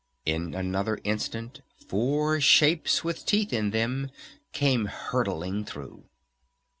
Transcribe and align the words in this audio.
In 0.25 0.55
another 0.55 0.97
instant 1.03 1.61
four 1.87 2.39
shapes 2.41 3.03
with 3.03 3.23
teeth 3.23 3.53
in 3.53 3.69
them 3.69 4.09
came 4.51 4.85
hurtling 4.85 5.63
through! 5.63 6.05